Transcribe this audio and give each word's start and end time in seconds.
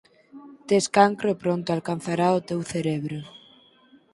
"Tes 0.67 0.85
cancro 0.97 1.27
e 1.31 1.39
pronto 1.43 1.67
alcanzará 1.71 2.27
o 2.39 2.45
teu 2.49 2.59
cerebro. 2.71 3.19